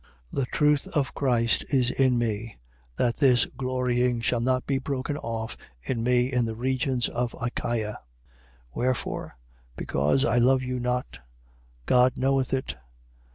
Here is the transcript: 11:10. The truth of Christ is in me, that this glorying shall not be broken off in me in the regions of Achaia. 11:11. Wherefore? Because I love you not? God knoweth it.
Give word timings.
11:10. 0.33 0.39
The 0.39 0.45
truth 0.47 0.87
of 0.95 1.13
Christ 1.13 1.63
is 1.69 1.91
in 1.91 2.17
me, 2.17 2.57
that 2.95 3.17
this 3.17 3.45
glorying 3.45 4.19
shall 4.19 4.39
not 4.41 4.65
be 4.65 4.79
broken 4.79 5.15
off 5.15 5.55
in 5.83 6.01
me 6.01 6.33
in 6.33 6.45
the 6.45 6.55
regions 6.55 7.07
of 7.07 7.35
Achaia. 7.39 7.99
11:11. 7.99 7.99
Wherefore? 8.73 9.37
Because 9.75 10.25
I 10.25 10.39
love 10.39 10.63
you 10.63 10.79
not? 10.79 11.19
God 11.85 12.13
knoweth 12.17 12.51
it. 12.51 12.75